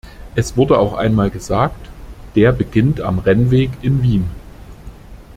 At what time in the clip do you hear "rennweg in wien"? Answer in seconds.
3.19-4.25